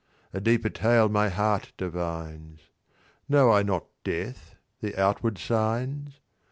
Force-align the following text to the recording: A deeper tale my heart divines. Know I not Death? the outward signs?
A 0.33 0.41
deeper 0.41 0.69
tale 0.69 1.09
my 1.09 1.29
heart 1.29 1.73
divines. 1.77 2.61
Know 3.29 3.51
I 3.51 3.61
not 3.61 3.85
Death? 4.03 4.55
the 4.79 4.99
outward 4.99 5.37
signs? 5.37 6.19